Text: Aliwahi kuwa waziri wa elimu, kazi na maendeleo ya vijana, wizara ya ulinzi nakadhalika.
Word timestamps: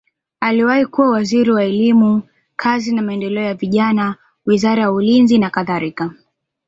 Aliwahi 0.39 0.85
kuwa 0.85 1.09
waziri 1.09 1.51
wa 1.51 1.63
elimu, 1.63 2.23
kazi 2.55 2.95
na 2.95 3.01
maendeleo 3.01 3.43
ya 3.43 3.53
vijana, 3.53 4.15
wizara 4.45 4.81
ya 4.81 4.91
ulinzi 4.91 5.37
nakadhalika. 5.37 6.13